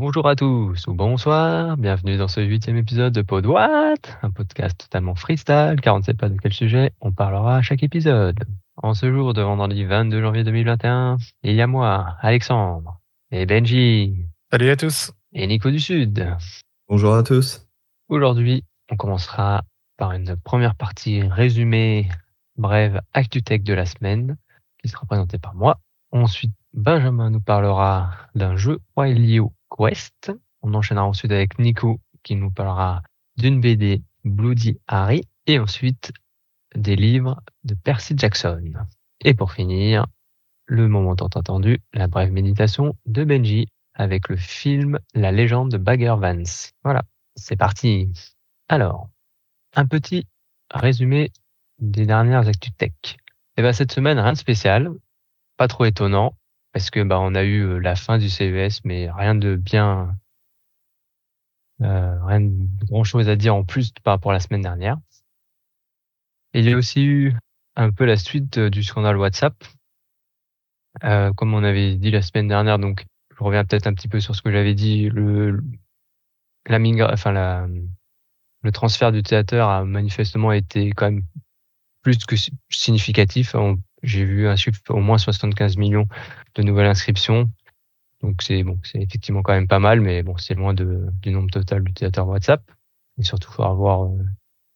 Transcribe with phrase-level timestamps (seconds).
[0.00, 4.80] Bonjour à tous ou bonsoir, bienvenue dans ce huitième épisode de Pod What, un podcast
[4.80, 8.42] totalement freestyle car on ne sait pas de quel sujet on parlera à chaque épisode.
[8.78, 12.98] En ce jour de vendredi 22 janvier 2021, il y a moi, Alexandre,
[13.30, 14.24] et Benji.
[14.50, 15.12] Salut à tous.
[15.34, 16.34] Et Nico du Sud.
[16.88, 17.68] Bonjour à tous.
[18.08, 19.64] Aujourd'hui, on commencera
[19.98, 22.08] par une première partie résumée,
[22.56, 24.38] brève, ActuTech de la semaine,
[24.82, 25.78] qui sera présentée par moi.
[26.10, 30.32] Ensuite, Benjamin nous parlera d'un jeu Wildio Quest.
[30.62, 33.02] On enchaînera ensuite avec Nico qui nous parlera
[33.36, 36.12] d'une BD Bloody Harry et ensuite
[36.74, 38.72] des livres de Percy Jackson.
[39.22, 40.06] Et pour finir,
[40.66, 45.78] le moment tant attendu, la brève méditation de Benji avec le film La légende de
[45.78, 46.72] Bagger Vance.
[46.84, 47.02] Voilà,
[47.34, 48.12] c'est parti.
[48.68, 49.08] Alors,
[49.74, 50.26] un petit
[50.70, 51.32] résumé
[51.78, 52.92] des dernières actus tech.
[53.56, 54.90] Eh ben cette semaine rien de spécial,
[55.56, 56.34] pas trop étonnant
[56.72, 60.16] parce que bah on a eu la fin du CES, mais rien de bien,
[61.82, 64.98] euh, rien de grand chose à dire en plus par rapport à la semaine dernière.
[66.54, 67.34] il y a aussi eu
[67.76, 69.54] un peu la suite du scandale WhatsApp,
[71.04, 72.78] euh, comme on avait dit la semaine dernière.
[72.78, 75.08] Donc je reviens peut-être un petit peu sur ce que j'avais dit.
[75.08, 75.62] Le
[76.66, 76.78] la
[77.12, 77.66] enfin la
[78.62, 81.24] le transfert d'utilisateurs a manifestement été quand même
[82.02, 82.36] plus que
[82.70, 83.54] significatif.
[84.02, 84.54] J'ai vu un
[84.88, 86.06] au moins 75 millions
[86.54, 87.48] de nouvelles inscriptions.
[88.22, 91.50] Donc c'est bon, c'est effectivement quand même pas mal, mais bon, c'est loin du nombre
[91.50, 92.62] total d'utilisateurs WhatsApp.
[93.18, 94.18] Et surtout, il faudra voir euh,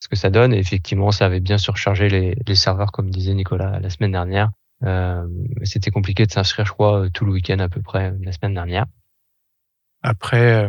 [0.00, 0.52] ce que ça donne.
[0.52, 4.50] Et effectivement, ça avait bien surchargé les, serveurs, comme disait Nicolas la semaine dernière.
[4.84, 5.27] Euh,
[5.62, 8.86] C'était compliqué de s'inscrire, je crois, tout le week-end à peu près la semaine dernière.
[10.02, 10.69] Après, euh,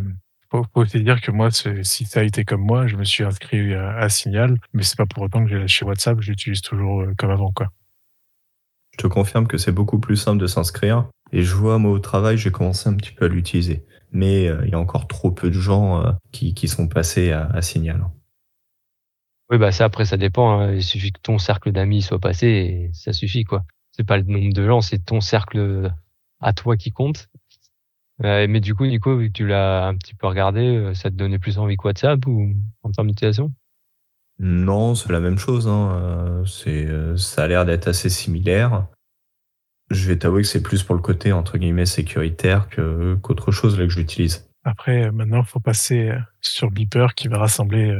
[0.49, 3.25] faut, faut aussi dire que moi, si ça a été comme moi, je me suis
[3.25, 6.21] inscrit à, à Signal, mais c'est pas pour autant que j'ai lâché WhatsApp.
[6.21, 7.67] J'utilise toujours euh, comme avant, quoi.
[8.95, 11.09] Je te confirme que c'est beaucoup plus simple de s'inscrire.
[11.33, 13.85] Et je vois, moi, au travail, j'ai commencé un petit peu à l'utiliser.
[14.13, 17.33] Mais euh, il y a encore trop peu de gens euh, qui, qui, sont passés
[17.33, 18.07] à, Signal.
[19.49, 20.61] Oui, bah ça, après, ça dépend.
[20.61, 20.75] Hein.
[20.75, 23.65] Il suffit que ton cercle d'amis soit passé et ça suffit, quoi.
[23.91, 25.91] C'est pas le nombre de gens, c'est ton cercle
[26.39, 27.27] à toi qui compte.
[28.23, 31.15] Euh, mais du coup, Nico, vu que tu l'as un petit peu regardé, ça te
[31.15, 33.51] donnait plus envie que WhatsApp ou en termes d'utilisation?
[34.39, 35.67] Non, c'est la même chose.
[35.67, 35.97] Hein.
[36.01, 38.87] Euh, c'est, euh, ça a l'air d'être assez similaire.
[39.89, 43.79] Je vais t'avouer que c'est plus pour le côté entre guillemets sécuritaire que, qu'autre chose
[43.79, 44.49] là que je l'utilise.
[44.63, 47.97] Après, euh, maintenant, il faut passer sur Beeper qui va rassembler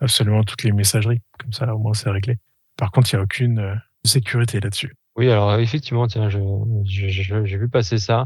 [0.00, 1.22] absolument toutes les messageries.
[1.38, 2.38] Comme ça, au moins, c'est réglé.
[2.76, 4.94] Par contre, il n'y a aucune sécurité là-dessus.
[5.16, 8.24] Oui, alors effectivement, tiens, j'ai vu passer ça.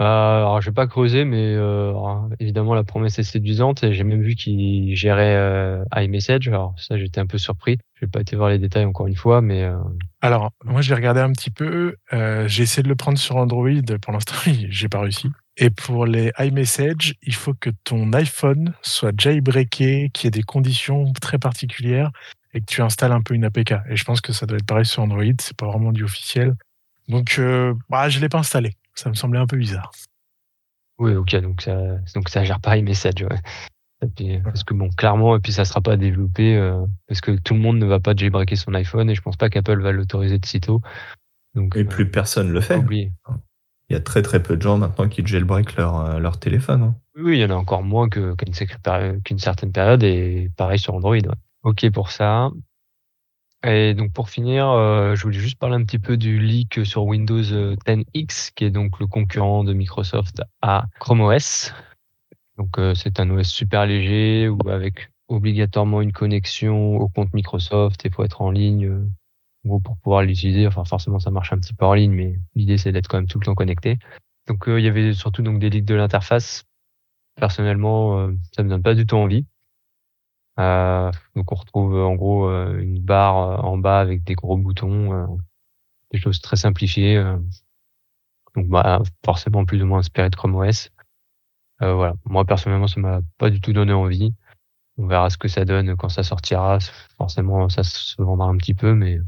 [0.00, 1.92] Euh, alors, je vais pas creuser, mais euh,
[2.38, 6.46] évidemment, la promesse est séduisante et j'ai même vu qu'il gérait euh, iMessage.
[6.48, 7.78] Alors, ça, j'étais un peu surpris.
[7.94, 9.64] Je vais pas été voir les détails encore une fois, mais.
[9.64, 9.76] Euh,
[10.20, 11.96] alors, moi, j'ai regardé un petit peu.
[12.12, 13.68] J'ai essayé de le prendre sur Android.
[14.00, 14.36] Pour l'instant,
[14.68, 15.30] j'ai pas réussi.
[15.56, 20.44] Et pour les iMessage, il faut que ton iPhone soit jailbreaké, qu'il y ait des
[20.44, 22.12] conditions très particulières
[22.54, 23.72] et que tu installes un peu une APK.
[23.90, 25.24] Et je pense que ça doit être pareil sur Android.
[25.40, 26.54] C'est pas vraiment du officiel.
[27.08, 27.40] Donc,
[27.88, 28.77] bah, je l'ai pas installé.
[28.98, 29.92] Ça me semblait un peu bizarre.
[30.98, 31.76] Oui, ok, donc ça,
[32.16, 34.40] donc ça gère pas iMessage, ouais.
[34.42, 37.60] parce que bon, clairement, et puis ça sera pas développé euh, parce que tout le
[37.60, 40.46] monde ne va pas jailbreaker son iPhone et je pense pas qu'Apple va l'autoriser de
[40.46, 40.80] sitôt.
[41.54, 42.82] Donc, et plus euh, personne le fait.
[42.90, 43.12] Il
[43.90, 46.82] y a très très peu de gens maintenant qui jailbreak leur, euh, leur téléphone.
[46.82, 46.96] Hein.
[47.16, 51.16] Oui, il y en a encore moins qu'une certaine période et pareil sur Android.
[51.62, 52.50] Ok pour ça.
[53.66, 57.04] Et donc pour finir, euh, je voulais juste parler un petit peu du leak sur
[57.04, 61.72] Windows 10X, qui est donc le concurrent de Microsoft à Chrome OS.
[62.56, 68.06] Donc euh, c'est un OS super léger ou avec obligatoirement une connexion au compte Microsoft
[68.06, 70.66] et faut être en ligne euh, pour pouvoir l'utiliser.
[70.68, 73.26] Enfin forcément ça marche un petit peu en ligne, mais l'idée c'est d'être quand même
[73.26, 73.98] tout le temps connecté.
[74.46, 76.64] Donc il y avait surtout donc des leaks de l'interface.
[77.34, 79.46] Personnellement, ça me donne pas du tout envie.
[80.58, 84.56] Euh, donc on retrouve en gros euh, une barre euh, en bas avec des gros
[84.56, 85.38] boutons,
[86.12, 87.22] des choses très simplifiées.
[88.56, 90.90] donc bah, forcément plus ou moins inspiré de Chrome OS.
[91.80, 94.34] voilà, moi personnellement ça m'a pas du tout donné envie.
[95.00, 96.78] On verra ce que ça donne quand ça sortira.
[97.18, 99.20] Forcément ça se vendra un petit peu, mais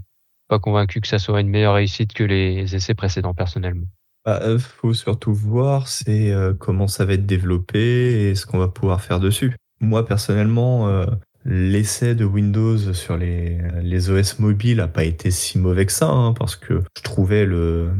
[0.49, 3.87] pas convaincu que ça soit une meilleure réussite que les essais précédents personnellement.
[4.25, 9.00] Bah, faut surtout voir c'est comment ça va être développé et ce qu'on va pouvoir
[9.00, 9.55] faire dessus.
[9.81, 11.06] Moi, personnellement, euh,
[11.44, 16.09] l'essai de Windows sur les, les OS mobiles n'a pas été si mauvais que ça,
[16.09, 17.91] hein, parce que je trouvais le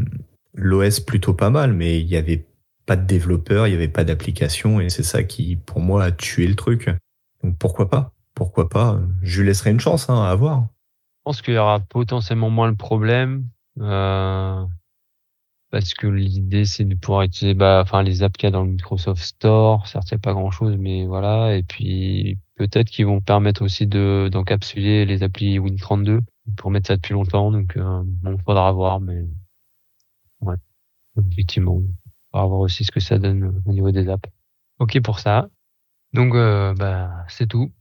[0.55, 2.47] l'OS plutôt pas mal, mais il n'y avait
[2.87, 6.11] pas de développeur, il n'y avait pas d'application, et c'est ça qui, pour moi, a
[6.11, 6.91] tué le truc.
[7.43, 8.12] Donc pourquoi pas?
[8.35, 9.00] Pourquoi pas?
[9.23, 10.62] Je lui laisserai une chance hein, à avoir.
[10.62, 13.44] Je pense qu'il y aura potentiellement moins le problème.
[13.81, 14.65] Euh,
[15.70, 18.64] parce que l'idée c'est de pouvoir utiliser bah, enfin les apps qu'il y a dans
[18.64, 19.87] le Microsoft Store.
[19.87, 21.56] Certes, il pas grand chose, mais voilà.
[21.56, 26.20] Et puis peut-être qu'ils vont permettre aussi de d'encapsuler les applis Win32
[26.56, 27.50] pour mettre ça depuis longtemps.
[27.52, 29.25] Donc euh, bon, faudra voir, mais
[30.40, 30.56] ouais,
[31.32, 31.81] effectivement,
[32.32, 34.28] faudra voir aussi ce que ça donne au niveau des apps.
[34.81, 35.49] Ok pour ça.
[36.12, 37.72] Donc euh, bah c'est tout.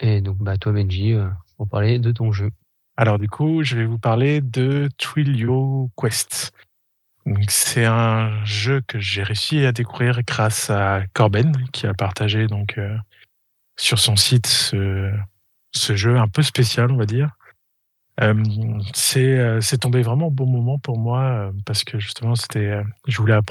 [0.00, 2.50] Et donc bah toi Benji, euh, pour parler de ton jeu.
[2.96, 6.52] Alors du coup, je vais vous parler de Twilio Quest.
[7.48, 12.76] C'est un jeu que j'ai réussi à découvrir grâce à Corben, qui a partagé donc
[12.76, 12.96] euh,
[13.76, 15.10] sur son site ce,
[15.72, 17.30] ce, jeu un peu spécial, on va dire.
[18.20, 18.44] Euh,
[18.92, 23.34] c'est c'est tombé vraiment au bon moment pour moi parce que justement c'était je voulais
[23.34, 23.42] un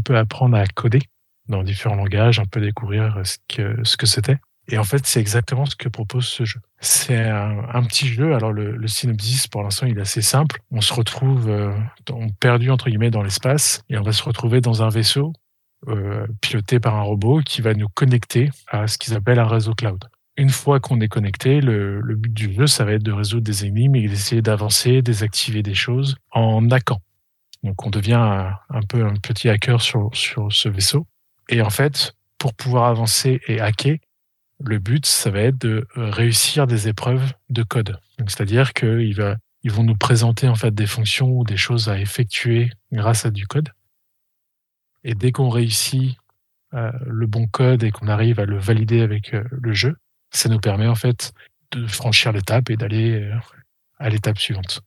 [0.00, 1.02] peu apprendre à coder
[1.48, 4.38] dans différents langages, un peu découvrir ce que ce que c'était.
[4.70, 6.60] Et en fait, c'est exactement ce que propose ce jeu.
[6.80, 8.34] C'est un, petit jeu.
[8.34, 10.60] Alors, le, synopsis, pour l'instant, il est assez simple.
[10.70, 11.72] On se retrouve euh,
[12.38, 15.32] perdu, entre guillemets, dans l'espace et on va se retrouver dans un vaisseau
[15.88, 19.74] euh, piloté par un robot qui va nous connecter à ce qu'ils appellent un réseau
[19.74, 20.04] cloud.
[20.36, 23.64] Une fois qu'on est connecté, le, but du jeu, ça va être de résoudre des
[23.64, 27.00] énigmes et d'essayer d'avancer, désactiver des choses en hackant.
[27.64, 31.06] Donc, on devient un, un peu un petit hacker sur, sur ce vaisseau.
[31.48, 33.96] Et en fait, pour pouvoir avancer et hacker,
[34.60, 37.98] le but, ça va être de euh, réussir des épreuves de code.
[38.26, 42.70] C'est-à-dire qu'ils ils vont nous présenter en fait des fonctions ou des choses à effectuer
[42.92, 43.70] grâce à du code.
[45.04, 46.16] Et dès qu'on réussit
[46.74, 49.96] euh, le bon code et qu'on arrive à le valider avec euh, le jeu,
[50.30, 51.32] ça nous permet en fait
[51.70, 53.30] de franchir l'étape et d'aller
[53.98, 54.80] à l'étape suivante.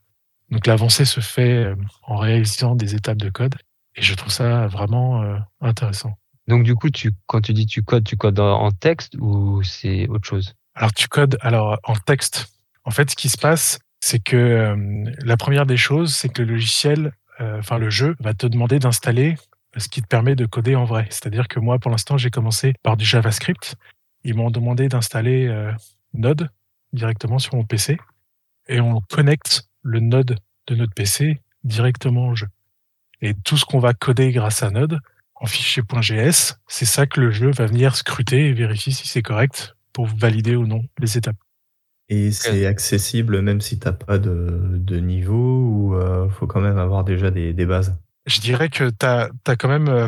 [0.49, 1.73] Donc l'avancée se fait
[2.03, 3.55] en réalisant des étapes de code
[3.95, 5.23] et je trouve ça vraiment
[5.61, 6.17] intéressant.
[6.47, 10.07] Donc du coup, tu, quand tu dis tu codes, tu codes en texte ou c'est
[10.07, 10.55] autre chose?
[10.75, 12.47] Alors tu codes alors en texte.
[12.83, 16.41] En fait, ce qui se passe, c'est que euh, la première des choses, c'est que
[16.41, 19.35] le logiciel, euh, enfin le jeu, va te demander d'installer
[19.77, 21.07] ce qui te permet de coder en vrai.
[21.09, 23.75] C'est-à-dire que moi, pour l'instant, j'ai commencé par du JavaScript.
[24.23, 25.71] Ils m'ont demandé d'installer euh,
[26.13, 26.49] Node
[26.93, 27.97] directement sur mon PC
[28.67, 30.37] et on connecte le Node
[30.67, 32.47] de notre PC directement au jeu.
[33.21, 34.99] Et tout ce qu'on va coder grâce à Node,
[35.41, 39.75] en fichier.gs, c'est ça que le jeu va venir scruter et vérifier si c'est correct
[39.91, 41.37] pour valider ou non les étapes.
[42.09, 46.77] Et c'est accessible même si tu n'as pas de, niveau ou euh, faut quand même
[46.77, 47.97] avoir déjà des, bases?
[48.27, 49.87] Je dirais que tu as, quand même.
[49.87, 50.07] Euh,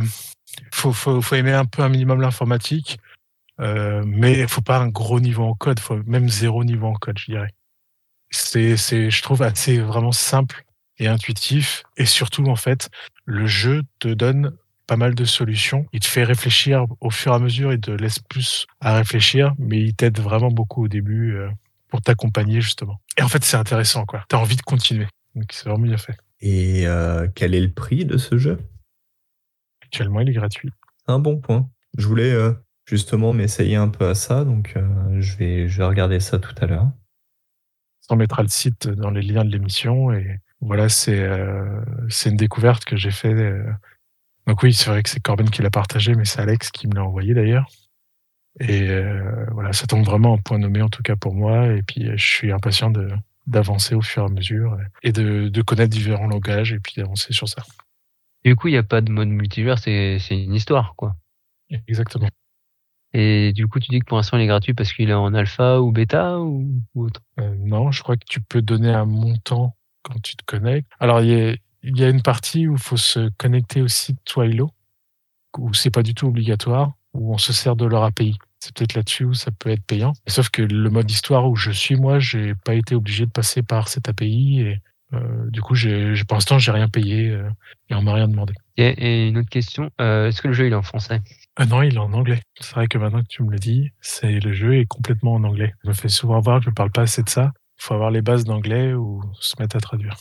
[0.71, 2.99] faut, faut, aimer un peu un minimum l'informatique,
[3.59, 6.93] euh, mais il faut pas un gros niveau en code, faut même zéro niveau en
[6.93, 7.53] code, je dirais.
[8.29, 10.65] C'est, je trouve, assez vraiment simple
[10.97, 11.83] et intuitif.
[11.97, 12.89] Et surtout, en fait,
[13.25, 14.51] le jeu te donne
[14.87, 15.85] pas mal de solutions.
[15.93, 19.53] Il te fait réfléchir au fur et à mesure, il te laisse plus à réfléchir,
[19.57, 21.49] mais il t'aide vraiment beaucoup au début euh,
[21.87, 22.99] pour t'accompagner justement.
[23.17, 24.25] Et en fait, c'est intéressant, quoi.
[24.27, 25.07] T'as envie de continuer.
[25.35, 26.17] Donc c'est vraiment bien fait.
[26.41, 28.59] Et euh, quel est le prix de ce jeu?
[29.83, 30.69] Actuellement, il est gratuit.
[31.07, 31.69] Un bon point.
[31.97, 32.53] Je voulais euh,
[32.85, 34.75] justement m'essayer un peu à ça, donc
[35.19, 36.89] je, vais, je vais regarder ça tout à l'heure.
[38.09, 41.27] On mettra le site dans les liens de l'émission et voilà, c'est
[42.09, 43.33] c'est une découverte que j'ai fait
[44.47, 46.95] donc oui, c'est vrai que c'est Corben qui l'a partagé, mais c'est Alex qui me
[46.95, 47.67] l'a envoyé d'ailleurs.
[48.59, 51.67] Et euh, voilà, ça tombe vraiment en point nommé en tout cas pour moi.
[51.73, 53.09] Et puis je suis impatient de
[53.45, 57.33] d'avancer au fur et à mesure et de, de connaître différents langages et puis d'avancer
[57.33, 57.61] sur ça.
[58.45, 61.15] Du coup, il n'y a pas de mode multivers, c'est une histoire, quoi.
[61.87, 62.29] Exactement.
[63.13, 65.33] Et du coup, tu dis que pour l'instant, il est gratuit parce qu'il est en
[65.33, 67.21] alpha ou bêta ou, autre?
[67.39, 70.89] Euh, Non, je crois que tu peux donner un montant quand tu te connectes.
[70.99, 73.87] Alors, il y a, il y a une partie où il faut se connecter au
[73.87, 74.71] site Twilo,
[75.57, 78.37] où c'est pas du tout obligatoire, où on se sert de leur API.
[78.59, 80.13] C'est peut-être là-dessus où ça peut être payant.
[80.27, 83.61] Sauf que le mode histoire où je suis, moi, j'ai pas été obligé de passer
[83.61, 84.81] par cette API et
[85.13, 87.49] euh, du coup, j'ai, pour l'instant, j'ai rien payé euh,
[87.89, 88.53] et on m'a rien demandé.
[88.77, 91.21] Et, une autre question, euh, est-ce que le jeu il est en français?
[91.67, 92.41] Non, il est en anglais.
[92.59, 95.43] C'est vrai que maintenant que tu me le dis, c'est le jeu est complètement en
[95.43, 95.73] anglais.
[95.83, 98.21] Je me fais souvent voir que je parle pas assez de ça faut avoir les
[98.21, 100.17] bases d'anglais ou se mettre à traduire.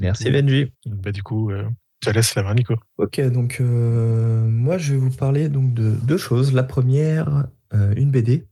[0.00, 0.72] Merci Benji.
[0.86, 1.68] Bah, du coup, euh,
[2.02, 2.74] je te laisse la main, Nico.
[2.96, 6.52] Ok, donc euh, moi je vais vous parler donc de deux choses.
[6.52, 8.46] La première, euh, une BD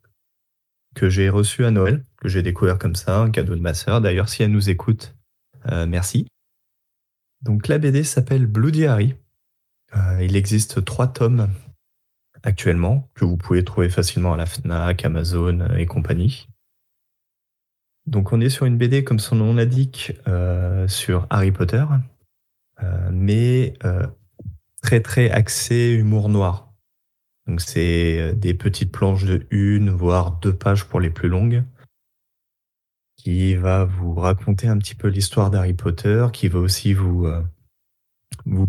[0.95, 4.01] que j'ai reçue à Noël, que j'ai découvert comme ça, un cadeau de ma sœur.
[4.01, 5.15] D'ailleurs, si elle nous écoute,
[5.67, 6.27] merci.
[7.43, 9.15] Donc la BD s'appelle Blue Diary.
[10.23, 11.51] il existe trois tomes
[12.45, 16.49] actuellement que vous pouvez trouver facilement à la Fnac, Amazon et compagnie.
[18.07, 21.85] Donc on est sur une BD, comme son nom l'indique, euh, sur Harry Potter,
[22.83, 24.07] euh, mais euh,
[24.83, 26.73] très très axé humour noir.
[27.47, 31.65] Donc c'est des petites planches de une, voire deux pages pour les plus longues,
[33.17, 37.29] qui va vous raconter un petit peu l'histoire d'Harry Potter, qui va aussi vous,
[38.45, 38.69] vous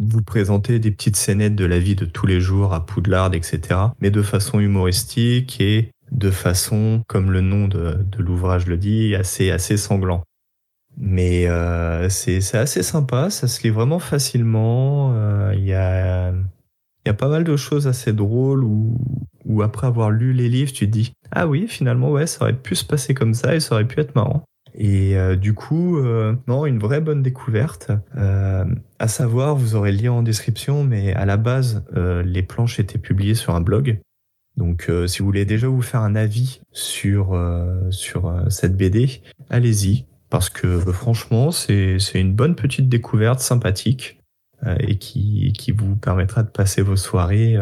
[0.00, 3.80] vous présenter des petites scénettes de la vie de tous les jours à Poudlard, etc.
[4.00, 9.50] Mais de façon humoristique et de façon, comme le nom de, l'ouvrage le dit, assez,
[9.50, 10.22] assez sanglant.
[10.96, 15.12] Mais euh, c'est assez sympa, ça se lit vraiment facilement.
[15.14, 16.32] Euh, il y, a,
[17.04, 18.96] y a pas mal de choses assez drôles où,
[19.44, 22.52] où après avoir lu les livres, tu te dis Ah oui, finalement, ouais, ça aurait
[22.52, 24.44] pu se passer comme ça et ça aurait pu être marrant.
[24.76, 27.90] Et euh, du coup, euh, non, une vraie bonne découverte.
[28.16, 32.98] À savoir, vous aurez le lien en description, mais à la base, les planches étaient
[32.98, 33.98] publiées sur un blog.
[34.56, 37.36] Donc, si vous voulez déjà vous faire un avis sur
[37.90, 39.20] sur cette BD,
[39.50, 44.20] allez-y, parce que franchement, c'est une bonne petite découverte sympathique
[44.78, 47.56] et qui qui vous permettra de passer vos soirées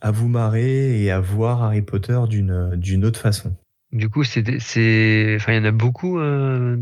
[0.00, 3.54] à vous marrer et à voir Harry Potter d'une autre façon.
[3.92, 6.76] Du coup, c'est, c'est, enfin, il y en a beaucoup euh,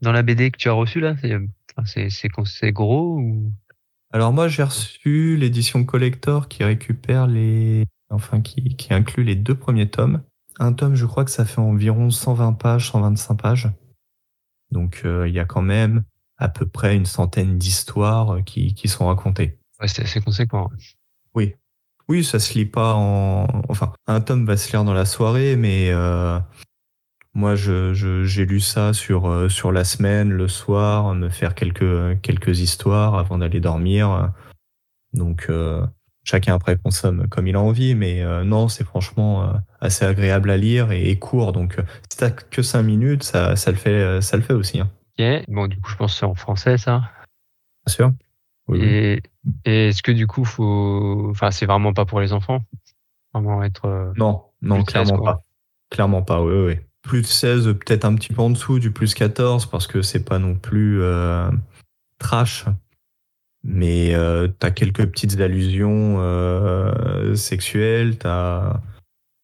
[0.00, 1.16] dans la BD que tu as reçu là?
[1.84, 3.52] C'est, gros ou?
[4.12, 9.54] Alors moi, j'ai reçu l'édition collector qui récupère les, enfin, qui, qui inclut les deux
[9.54, 10.22] premiers tomes.
[10.58, 13.70] Un tome, je crois que ça fait environ 120 pages, 125 pages.
[14.70, 16.04] Donc euh, il y a quand même
[16.36, 19.58] à peu près une centaine d'histoires euh, qui, qui sont racontées.
[19.80, 20.70] Ouais, c'est assez conséquent.
[21.34, 21.54] Oui,
[22.08, 23.46] oui, ça se lit pas en.
[23.68, 26.38] Enfin, un tome va se lire dans la soirée, mais euh,
[27.32, 27.94] moi, je,
[28.24, 33.14] j'ai lu ça sur, euh, sur la semaine, le soir, me faire quelques, quelques histoires
[33.16, 34.32] avant d'aller dormir.
[35.14, 35.86] Donc, euh,
[36.24, 40.90] chacun après consomme comme il a envie, mais non, c'est franchement assez agréable à lire
[40.90, 41.52] et, court.
[41.52, 41.76] Donc,
[42.10, 44.80] si t'as que 5 minutes, ça, ça, le, fait, ça le fait aussi.
[44.80, 44.90] Hein.
[45.18, 47.02] Ok, bon, du coup, je pense que c'est en français, ça.
[47.86, 48.12] Bien sûr
[48.72, 49.22] et,
[49.64, 52.64] est-ce que du coup, faut, enfin, c'est vraiment pas pour les enfants,
[53.32, 53.86] vraiment être.
[53.86, 55.42] Euh, non, non, clairement pas.
[55.90, 56.42] Clairement pas.
[56.42, 56.78] Oui, oui.
[57.02, 60.24] Plus de 16, peut-être un petit peu en dessous du plus 14 parce que c'est
[60.24, 61.50] pas non plus euh,
[62.18, 62.64] trash.
[63.64, 68.16] Mais euh, t'as quelques petites allusions euh, sexuelles.
[68.24, 68.80] As,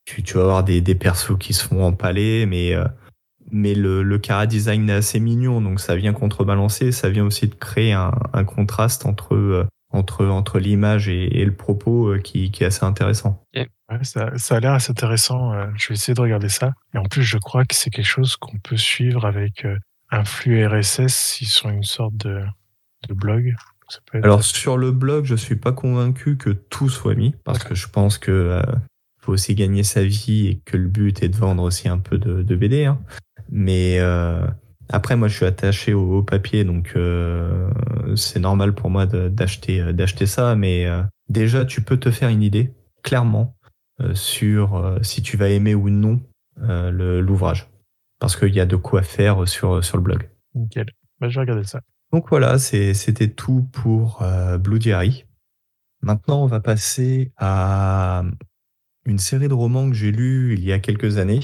[0.05, 2.77] tu, tu vas avoir des, des persos qui se font empaler, mais
[3.50, 7.49] mais le, le cara design est assez mignon, donc ça vient contrebalancer, ça vient aussi
[7.49, 12.19] de créer un, un contraste entre euh, entre entre l'image et, et, le propos euh,
[12.19, 13.43] qui, qui, est assez intéressant.
[13.57, 13.69] Ouais,
[14.03, 15.53] ça, ça, a l'air assez intéressant.
[15.53, 16.73] Euh, je vais essayer de regarder ça.
[16.95, 19.67] Et en plus, je crois que c'est quelque chose qu'on peut suivre avec
[20.11, 21.41] un flux RSS.
[21.41, 22.45] Ils sont une sorte de,
[23.09, 23.57] de blog.
[24.12, 27.88] Alors sur le blog, je suis pas convaincu que tout soit mis parce que je
[27.88, 28.61] pense que
[29.20, 32.18] faut aussi gagner sa vie et que le but est de vendre aussi un peu
[32.18, 32.87] de, de BD.
[32.87, 33.00] Hein.
[33.50, 34.47] Mais euh,
[34.88, 37.70] après, moi, je suis attaché au, papier, donc euh,
[38.16, 40.54] c'est normal pour moi d'acheter euh, d'acheter ça.
[40.56, 40.87] Mais
[41.28, 43.56] déjà, tu peux te faire une idée clairement
[44.14, 46.23] sur si tu vas aimer ou non
[46.56, 47.68] l'ouvrage,
[48.18, 50.28] parce qu'il y a de quoi faire sur sur le blog.
[50.54, 50.87] Nickel.
[51.20, 51.80] Bah, je vais regarder ça.
[52.12, 54.25] Donc voilà, c'était tout pour
[54.59, 55.25] Blue Diary.
[56.02, 58.25] Maintenant, on va passer à
[59.07, 61.40] une série de romans que j'ai lus il y a quelques années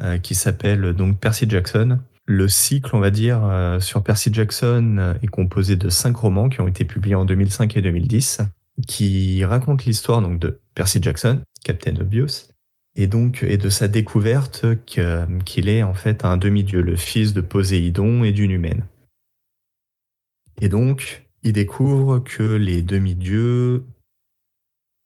[0.00, 1.98] euh, qui s'appelle donc Percy Jackson.
[2.26, 6.48] Le cycle, on va dire, euh, sur Percy Jackson euh, est composé de cinq romans
[6.48, 8.40] qui ont été publiés en 2005 et 2010,
[8.86, 12.48] qui racontent l'histoire donc de Percy Jackson, Captain Obvious,
[12.96, 17.40] et donc et de sa découverte qu'il est en fait un demi-dieu, le fils de
[17.40, 18.84] Poséidon et d'une humaine.
[20.60, 23.84] Et donc, il découvre que les demi-dieux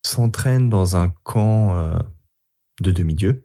[0.04, 1.98] s'entraînent dans un camp
[2.80, 3.44] de demi-dieux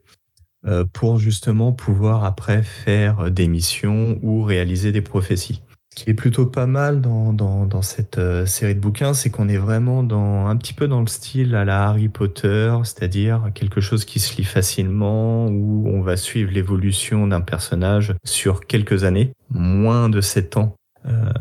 [0.66, 5.62] euh, pour justement pouvoir après faire des missions ou réaliser des prophéties.
[5.96, 9.56] Ce qui est plutôt pas mal dans cette euh, série de bouquins, c'est qu'on est
[9.56, 14.04] vraiment dans un petit peu dans le style à la Harry Potter, c'est-à-dire quelque chose
[14.04, 20.08] qui se lit facilement, où on va suivre l'évolution d'un personnage sur quelques années, moins
[20.08, 20.77] de 7 ans.
[21.08, 21.32] Euh,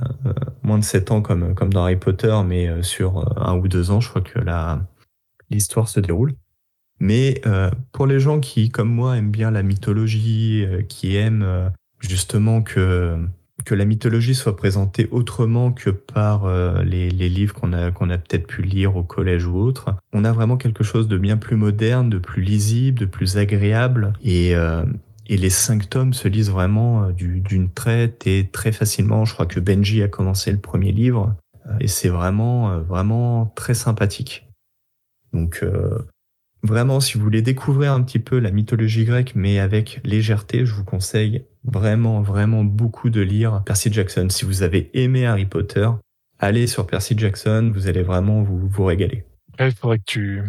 [0.64, 4.10] moins de 7 ans comme, dans Harry Potter, mais sur un ou deux ans, je
[4.10, 4.40] crois que
[5.50, 6.34] l'histoire se déroule.
[7.00, 11.44] Mais euh, pour les gens qui, comme moi, aiment bien la mythologie, euh, qui aiment
[11.44, 11.70] euh,
[12.00, 13.18] justement que
[13.66, 16.48] que la mythologie soit présentée autrement que par
[16.86, 20.24] les, les, livres qu'on a qu'on a peut-être pu lire au collège ou autre, on
[20.24, 24.54] a vraiment quelque chose de bien plus moderne, de plus lisible, de plus agréable et
[25.28, 29.26] et les cinq tomes se lisent vraiment d'une traite et très facilement.
[29.26, 31.36] Je crois que Benji a commencé le premier livre
[31.80, 34.48] et c'est vraiment vraiment très sympathique.
[35.34, 35.64] Donc
[36.64, 40.74] Vraiment, si vous voulez découvrir un petit peu la mythologie grecque, mais avec légèreté, je
[40.74, 44.28] vous conseille vraiment, vraiment beaucoup de lire Percy Jackson.
[44.30, 45.88] Si vous avez aimé Harry Potter,
[46.40, 49.24] allez sur Percy Jackson, vous allez vraiment vous, vous régaler.
[49.60, 50.44] C'est vrai que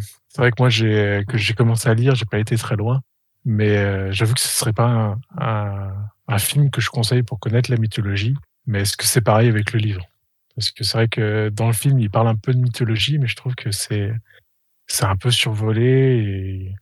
[0.59, 3.01] moi, j'ai que j'ai commencé à lire, j'ai pas été très loin,
[3.45, 7.79] mais euh, j'avoue que ce serait pas un, film que je conseille pour connaître la
[7.79, 8.35] mythologie.
[8.67, 10.07] Mais est-ce que c'est pareil avec le livre?
[10.55, 13.27] Parce que c'est vrai que dans le film, il parle un peu de mythologie, mais
[13.27, 14.13] je trouve que c'est
[14.87, 16.75] c'est un peu survolé.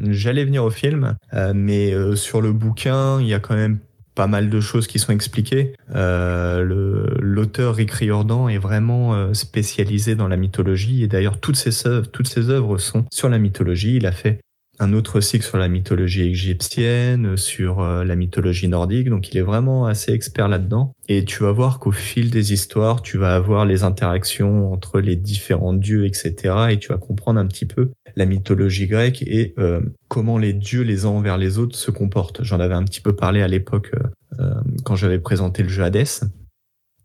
[0.00, 3.78] J'allais venir au film, euh, mais euh, sur le bouquin, il y a quand même
[4.14, 5.74] pas mal de choses qui sont expliquées.
[5.94, 12.26] L'auteur Rick Riordan est vraiment spécialisé dans la mythologie et d'ailleurs toutes ses œuvres, toutes
[12.26, 13.94] ses œuvres sont sur la mythologie.
[13.94, 14.40] Il a fait
[14.80, 19.42] un autre cycle sur la mythologie égyptienne, sur euh, la mythologie nordique, donc il est
[19.42, 20.94] vraiment assez expert là-dedans.
[21.08, 25.16] Et tu vas voir qu'au fil des histoires, tu vas avoir les interactions entre les
[25.16, 26.54] différents dieux, etc.
[26.70, 30.82] Et tu vas comprendre un petit peu la mythologie grecque et euh, comment les dieux
[30.82, 32.44] les uns envers les autres se comportent.
[32.44, 33.92] J'en avais un petit peu parlé à l'époque
[34.38, 34.54] euh,
[34.84, 36.06] quand j'avais présenté le jeu Hades.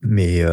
[0.01, 0.43] Mais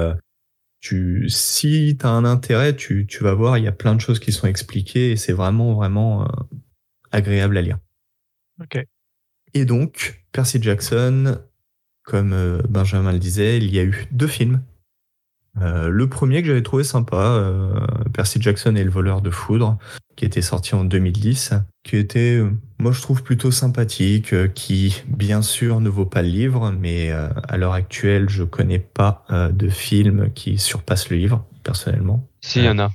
[0.79, 4.00] tu, si tu as un intérêt, tu, tu vas voir, il y a plein de
[4.00, 6.29] choses qui sont expliquées et c'est vraiment, vraiment
[7.12, 7.79] agréable à lire.
[8.61, 8.85] Ok.
[9.55, 11.38] Et donc, Percy Jackson,
[12.05, 14.62] comme euh, Benjamin le disait, il y a eu deux films.
[15.61, 17.75] Euh, le premier que j'avais trouvé sympa, euh,
[18.12, 19.79] Percy Jackson et le voleur de foudre,
[20.17, 22.40] qui était sorti en 2010, qui était,
[22.79, 27.57] moi je trouve plutôt sympathique, qui bien sûr ne vaut pas le livre, mais à
[27.57, 32.29] l'heure actuelle je connais pas de film qui surpasse le livre, personnellement.
[32.40, 32.90] Si, il y en a.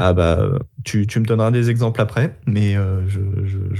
[0.00, 3.18] Ah bah, tu, me donneras des exemples après, mais euh, je,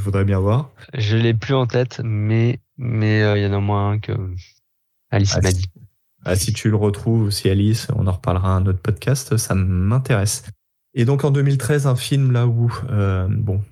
[0.03, 0.73] voudrais bien voir.
[0.93, 4.13] Je l'ai plus en tête, mais mais euh, il y en a moins un que
[5.11, 5.67] Alice ah, m'a dit.
[6.25, 10.43] Ah, si tu le retrouves, si Alice, on en reparlera un autre podcast, ça m'intéresse.
[10.93, 13.63] Et donc en 2013, un film là où, euh, bon,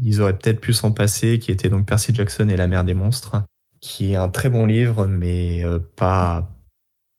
[0.00, 2.94] ils auraient peut-être pu s'en passer, qui était donc Percy Jackson et la mer des
[2.94, 3.42] monstres,
[3.80, 5.64] qui est un très bon livre, mais
[5.96, 6.48] pas,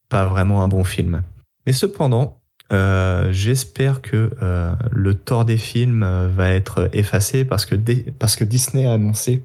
[0.07, 1.23] pas vraiment un bon film.
[1.65, 2.36] Mais cependant,
[2.73, 8.85] euh, j'espère que euh, le tort des films euh, va être effacé parce que, Disney
[8.85, 9.43] a annoncé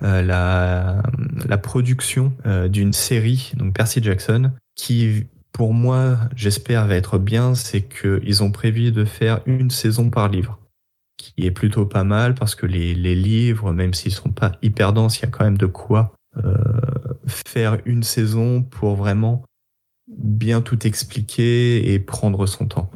[0.00, 1.00] la,
[1.46, 2.32] la, production
[2.68, 8.50] d'une série, donc Percy Jackson, qui pour moi, j'espère, va être bien, c'est qu'ils ont
[8.50, 10.58] prévu de faire une saison par livre,
[11.18, 14.92] qui est plutôt pas mal parce que les, les livres, même s'ils sont pas hyper
[14.92, 16.14] denses, il y a quand même de quoi
[17.26, 19.44] faire une saison pour vraiment
[20.18, 22.90] bien tout expliquer et prendre son temps.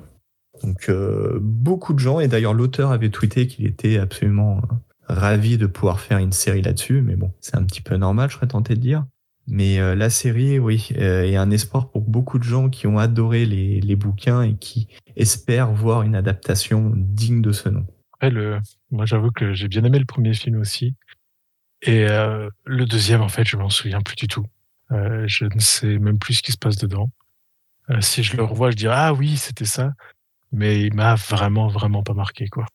[0.62, 4.74] Donc euh, beaucoup de gens, et d'ailleurs l'auteur avait tweeté qu'il était absolument euh,
[5.08, 8.36] ravi de pouvoir faire une série là-dessus, mais bon, c'est un petit peu normal, je
[8.36, 9.04] serais tenté de dire.
[9.48, 13.46] Mais euh, la série, oui, est un espoir pour beaucoup de gens qui ont adoré
[13.46, 17.86] les, les, bouquins et qui espèrent voir une adaptation digne de ce nom.
[18.90, 20.96] Moi j'avoue que j'ai bien aimé le premier film aussi.
[21.82, 22.06] Et
[22.64, 24.46] le deuxième, en fait, je m'en souviens plus du tout.
[24.92, 27.10] Euh, je ne sais même plus ce qui se passe dedans.
[27.90, 29.92] Euh, si je le revois, je dirais ah oui, c'était ça.
[30.52, 32.66] Mais il m'a vraiment, vraiment pas marqué quoi.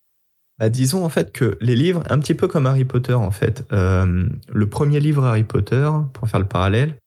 [0.59, 3.65] Bah, disons en fait que les livres, un petit peu comme Harry Potter en fait.
[3.71, 6.97] Euh, le premier livre Harry Potter, pour faire le parallèle,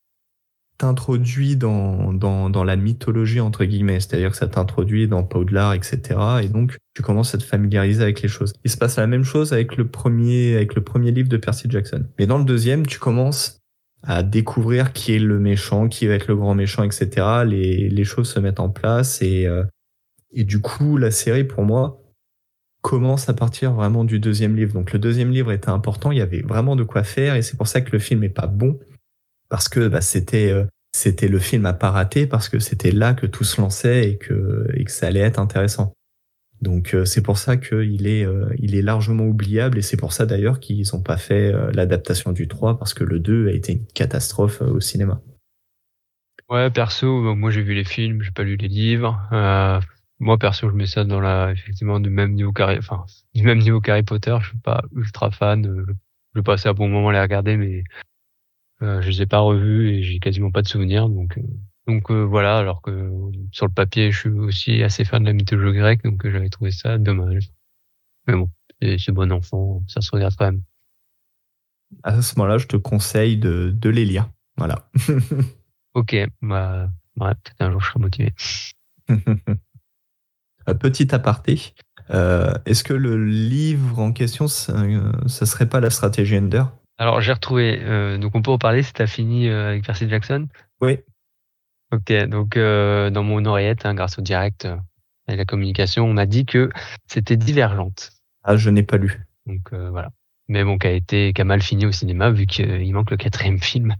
[0.78, 6.00] t'introduit dans, dans, dans, la mythologie entre guillemets, c'est-à-dire que ça t'introduit dans Poudlard, etc.
[6.42, 8.54] Et donc tu commences à te familiariser avec les choses.
[8.64, 11.68] Il se passe la même chose avec le premier avec le premier livre de Percy
[11.70, 12.06] Jackson.
[12.18, 13.60] Mais dans le deuxième, tu commences
[14.06, 17.44] à découvrir qui est le méchant, qui va être le grand méchant, etc.
[17.46, 19.64] Les, les choses se mettent en place et, euh,
[20.32, 22.02] et du coup, la série, pour moi,
[22.82, 24.74] commence à partir vraiment du deuxième livre.
[24.74, 27.56] Donc le deuxième livre était important, il y avait vraiment de quoi faire et c'est
[27.56, 28.78] pour ça que le film est pas bon
[29.48, 33.14] parce que bah, c'était euh, c'était le film à pas rater parce que c'était là
[33.14, 35.94] que tout se lançait et que et que ça allait être intéressant.
[36.64, 40.24] Donc euh, c'est pour ça qu'il est, euh, est largement oubliable et c'est pour ça
[40.24, 43.74] d'ailleurs qu'ils n'ont pas fait euh, l'adaptation du 3 parce que le 2 a été
[43.74, 45.20] une catastrophe au cinéma.
[46.48, 49.20] Ouais, perso, moi j'ai vu les films, j'ai pas lu les livres.
[50.18, 53.58] moi perso, je mets ça dans la effectivement du même niveau qu'Harry, enfin du même
[53.58, 54.36] niveau qu'Harry Potter.
[54.40, 55.84] Je suis pas ultra fan.
[56.34, 57.84] je passais un bon moment à les regarder, mais
[58.80, 61.08] je les ai pas revus et j'ai quasiment pas de souvenirs.
[61.08, 61.38] Donc
[62.10, 62.90] euh, voilà, alors que
[63.54, 66.48] sur le papier, je suis aussi assez fan de la mythologie grecque, donc euh, j'avais
[66.48, 67.50] trouvé ça dommage.
[68.26, 70.62] Mais bon, c'est bon enfant, ça se regarde quand même.
[72.02, 74.28] À ce moment-là, je te conseille de, de les lire.
[74.56, 74.90] Voilà.
[75.94, 78.34] ok, bah, peut-être un jour je serai motivé.
[80.80, 81.74] Petit aparté,
[82.10, 84.74] euh, est-ce que le livre en question, ça,
[85.28, 86.64] ça serait pas la stratégie Ender?
[86.98, 90.48] Alors j'ai retrouvé, donc on peut en parler si tu as fini avec Percy Jackson?
[90.80, 90.98] Oui.
[91.94, 94.76] Ok, donc euh, dans mon oreillette, hein, grâce au direct euh,
[95.28, 96.70] et la communication, on m'a dit que
[97.06, 98.10] c'était divergente.
[98.42, 99.24] Ah, je n'ai pas lu.
[99.46, 100.10] Donc euh, voilà.
[100.48, 103.16] Mais bon, qui a été, qui a mal fini au cinéma vu qu'il manque le
[103.16, 103.94] quatrième film,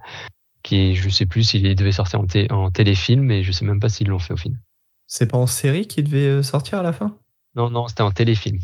[0.65, 3.89] qui je sais plus s'il devait sortir en, en téléfilm, et je sais même pas
[3.89, 4.59] s'ils l'ont fait au film.
[5.07, 7.17] C'est pas en série qui devait sortir à la fin?
[7.55, 8.59] Non, non, c'était en téléfilm.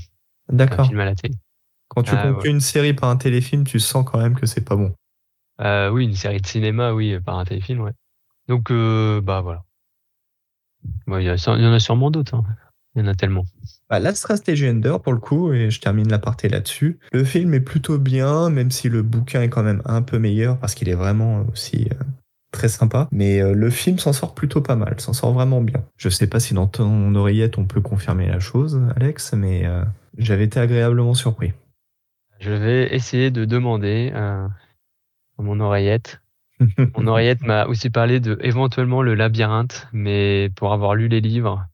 [0.49, 0.87] D'accord.
[0.87, 1.35] film à la télé.
[1.87, 4.75] Quand tu ah, une série par un téléfilm, tu sens quand même que c'est pas
[4.75, 4.93] bon.
[5.93, 7.93] oui, une série de cinéma, oui, par un téléfilm, ouais.
[8.51, 9.63] Donc, euh, bah voilà.
[11.07, 12.35] il, y en a sûrement d'autres.
[12.35, 12.45] Hein.
[12.97, 13.45] Il y en a tellement.
[13.89, 16.99] Bah, la stratégie Ender, pour le coup, et je termine la partie là-dessus.
[17.13, 20.59] Le film est plutôt bien, même si le bouquin est quand même un peu meilleur,
[20.59, 22.05] parce qu'il est vraiment aussi euh,
[22.51, 23.07] très sympa.
[23.13, 25.85] Mais euh, le film s'en sort plutôt pas mal, s'en sort vraiment bien.
[25.97, 29.85] Je sais pas si dans ton oreillette on peut confirmer la chose, Alex, mais euh,
[30.19, 31.53] j'avais été agréablement surpris.
[32.41, 34.49] Je vais essayer de demander à
[35.39, 36.21] mon oreillette.
[36.97, 41.67] mon oreillette m'a aussi parlé de éventuellement le labyrinthe, mais pour avoir lu les livres,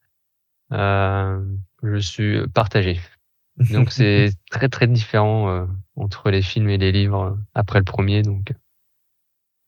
[0.73, 1.43] euh,
[1.83, 3.01] je suis partagé.
[3.71, 7.85] Donc c'est très très différent euh, entre les films et les livres euh, après le
[7.85, 8.23] premier.
[8.23, 8.53] Donc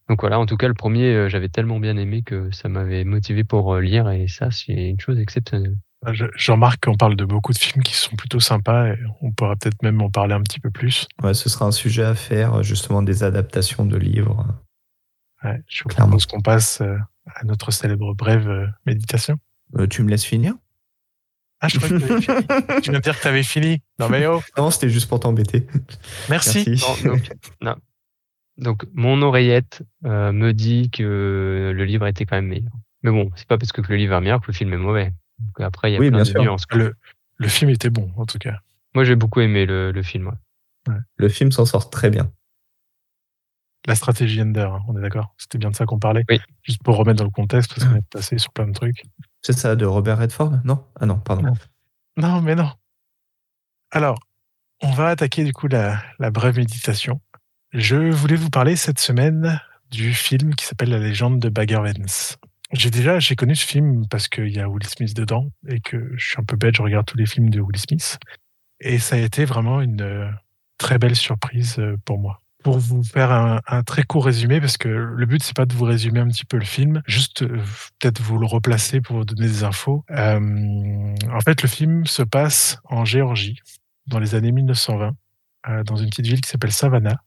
[0.09, 3.45] donc voilà, en tout cas le premier j'avais tellement bien aimé que ça m'avait motivé
[3.45, 5.77] pour lire et ça c'est une chose exceptionnelle.
[6.07, 9.33] Ah, je, remarque qu'on parle de beaucoup de films qui sont plutôt sympas et on
[9.33, 11.09] pourra peut-être même en parler un petit peu plus.
[11.25, 14.47] Ouais, ce sera un sujet à faire, justement des adaptations de livres.
[15.45, 19.39] Ouais, je propose qu'on passe à notre célèbre brève méditation.
[19.91, 20.55] tu me laisses finir?
[21.61, 23.83] Ah, je crois que tu viens de dire que tu avais fini.
[23.99, 24.41] Non, mais oh.
[24.57, 25.67] Non, c'était juste pour t'embêter.
[26.29, 26.81] Merci.
[28.57, 32.73] donc, mon oreillette euh, me dit que le livre était quand même meilleur.
[33.03, 35.13] Mais bon, c'est pas parce que le livre est meilleur que le film est mauvais.
[35.59, 36.65] après, il y a plein de nuances.
[36.71, 36.95] Le,
[37.37, 38.59] le, film était bon, en tout cas.
[38.95, 40.33] Moi, j'ai beaucoup aimé le, le film.
[41.17, 42.31] Le film s'en sort très bien.
[43.89, 45.35] La stratégie Ender, hein, on est d'accord?
[45.39, 46.39] C'était bien de ça qu'on parlait Oui.
[46.63, 49.03] Juste pour remettre dans le contexte, parce qu'on est passé sur plein de trucs.
[49.41, 50.61] C'est ça, de Robert Redford?
[50.63, 50.85] Non?
[51.01, 51.55] Ah non, pardon.
[52.19, 52.71] Non, mais non.
[53.91, 54.19] Alors,
[54.83, 57.23] on va attaquer du coup la, brève méditation.
[57.73, 59.59] Je voulais vous parler cette semaine
[59.91, 62.37] du film qui s'appelle La légende de Bagger Vance.
[62.73, 66.13] J'ai déjà j'ai connu ce film parce qu'il y a Will Smith dedans et que
[66.15, 68.19] je suis un peu bête, je regarde tous les films de Will Smith.
[68.81, 70.31] Et ça a été vraiment une euh,
[70.77, 74.89] très belle surprise euh, pour moi pour vous faire un, très court résumé, parce que
[74.89, 77.63] le but, c'est pas de vous résumer un petit peu le film, juste euh,
[77.99, 80.05] peut-être vous le replacer pour vous donner des infos.
[80.11, 83.59] Euh, en fait, le film se passe en Géorgie,
[84.07, 85.17] dans les années 1920,
[85.71, 87.23] euh, dans une petite ville qui s'appelle Savannah.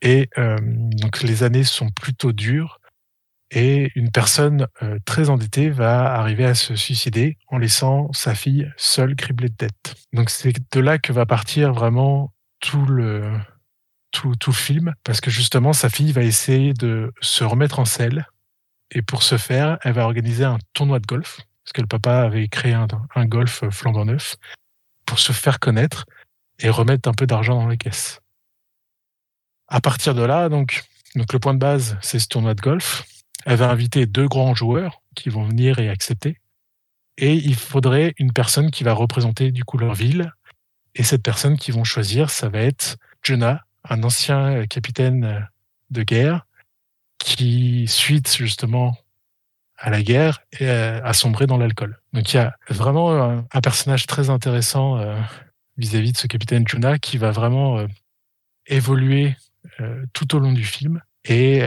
[0.00, 2.78] Et donc, les années sont plutôt dures.
[3.50, 4.66] Et une personne
[5.06, 9.94] très endettée va arriver à se suicider en laissant sa fille seule criblée de dettes.
[10.12, 13.32] Donc c'est de là que va partir vraiment tout le,
[14.14, 18.26] tout, tout film, parce que justement, sa fille va essayer de se remettre en selle.
[18.92, 22.20] Et pour ce faire, elle va organiser un tournoi de golf, parce que le papa
[22.20, 24.36] avait créé un, un golf flambant neuf,
[25.04, 26.06] pour se faire connaître
[26.60, 28.20] et remettre un peu d'argent dans les caisses.
[29.66, 30.84] À partir de là, donc,
[31.16, 33.04] donc le point de base, c'est ce tournoi de golf.
[33.44, 36.38] Elle va inviter deux grands joueurs qui vont venir et accepter.
[37.18, 40.32] Et il faudrait une personne qui va représenter du coup leur ville.
[40.94, 45.40] Et cette personne qu'ils vont choisir, ça va être Jonah, un ancien euh, capitaine euh,
[45.90, 46.46] de guerre
[47.18, 48.96] qui, suite justement
[49.76, 52.00] à la guerre, euh, a sombré dans l'alcool.
[52.12, 55.00] Donc il y a vraiment un, personnage très intéressant
[55.76, 57.84] vis-à-vis de ce capitaine Juna qui va vraiment
[58.66, 59.36] évoluer
[60.12, 61.02] tout au long du film.
[61.24, 61.62] Et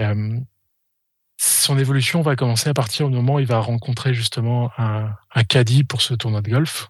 [1.37, 5.43] son évolution va commencer à partir du moment où il va rencontrer justement un, un
[5.43, 6.89] caddie pour ce tournoi de golf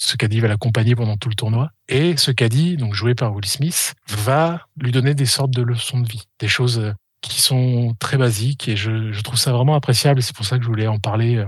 [0.00, 1.70] ce caddie va l'accompagner pendant tout le tournoi.
[1.88, 6.00] Et ce caddie, donc joué par Will Smith, va lui donner des sortes de leçons
[6.00, 10.22] de vie, des choses euh, qui sont très basiques et je, trouve ça vraiment appréciable.
[10.22, 11.46] C'est pour ça que je voulais en parler euh,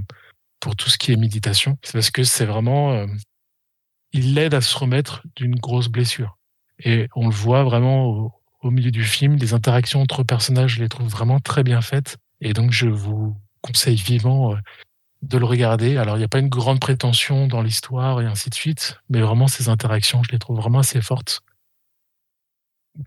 [0.61, 1.79] pour tout ce qui est méditation.
[1.83, 3.07] C'est parce que c'est vraiment, euh,
[4.13, 6.37] il l'aide à se remettre d'une grosse blessure.
[6.85, 10.83] Et on le voit vraiment au, au milieu du film, les interactions entre personnages, je
[10.83, 12.19] les trouve vraiment très bien faites.
[12.43, 14.57] Et donc je vous conseille vivement
[15.23, 15.97] de le regarder.
[15.97, 19.21] Alors, il n'y a pas une grande prétention dans l'histoire et ainsi de suite, mais
[19.21, 21.43] vraiment, ces interactions, je les trouve vraiment assez fortes.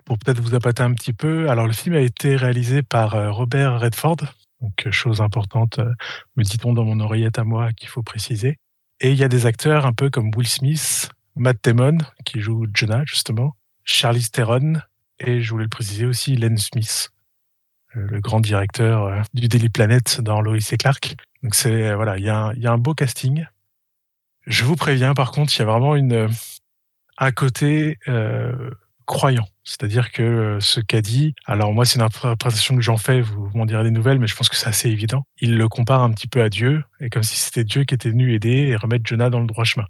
[0.06, 3.32] Pour peut-être vous appâter un petit peu, alors le film a été réalisé par euh,
[3.32, 4.18] Robert Redford,
[4.62, 5.94] donc euh, chose importante, euh,
[6.38, 8.58] me dit-on dans mon oreillette à moi, qu'il faut préciser.
[9.00, 12.66] Et il y a des acteurs un peu comme Will Smith, Matt Damon, qui joue
[12.74, 14.80] Jonah, justement, Charlie Theron,
[15.20, 17.10] et je voulais le préciser aussi, Len Smith,
[17.94, 21.16] le grand directeur du Daily Planet dans Lois et Clark.
[21.46, 23.46] Donc c'est voilà, il y, a un, beau casting.
[24.48, 26.28] Je vous préviens, par contre, il y a vraiment une
[27.20, 28.72] un côté euh,
[29.06, 29.48] croyant.
[29.64, 33.52] C'est-à-dire que euh, ce qu'a dit, alors moi c'est une interprétation que j'en fais, vous,
[33.54, 35.28] m'en direz des nouvelles, mais je pense que c'est assez évident.
[35.40, 38.10] Il le compare un petit peu à Dieu, et comme si c'était Dieu qui était
[38.10, 39.86] venu aider et remettre Jonah dans le droit chemin.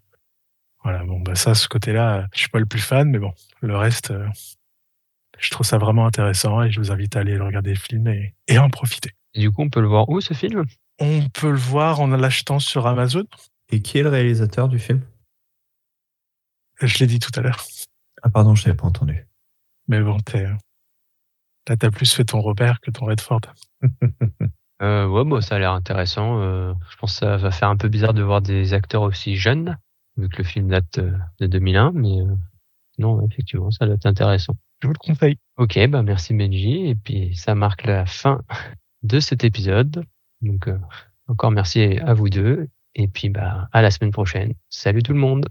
[0.83, 3.77] Voilà, bon bah ça, ce côté-là, je suis pas le plus fan, mais bon, le
[3.77, 4.27] reste, euh,
[5.39, 8.07] je trouve ça vraiment intéressant et je vous invite à aller le regarder le film
[8.09, 9.11] et, en profiter.
[9.33, 10.65] Du coup, on peut le voir où ce film?
[10.99, 13.25] On peut le voir en l'achetant sur Amazon.
[13.71, 15.01] Et qui est le réalisateur du film?
[16.81, 17.63] Je l'ai dit tout à l'heure.
[18.21, 19.27] Ah pardon, je l'avais pas entendu.
[19.87, 20.43] Mais bon, t'es...
[20.43, 23.41] là, t'as plus fait ton Robert que ton Redford.
[24.81, 26.41] Euh, ouais, bah, ça a l'air intéressant.
[26.41, 29.37] Euh, je pense que ça va faire un peu bizarre de voir des acteurs aussi
[29.37, 29.77] jeunes,
[30.17, 32.35] vu que le film date euh, de 2001, mais euh,
[32.97, 34.55] non, effectivement, ça doit être intéressant.
[34.81, 35.37] Je vous le conseille.
[35.57, 38.41] Ok, bah merci Benji, et puis ça marque la fin
[39.03, 40.03] de cet épisode.
[40.45, 40.77] Donc euh,
[41.27, 44.53] encore merci à vous deux, et puis bah à la semaine prochaine.
[44.69, 45.47] Salut tout le monde.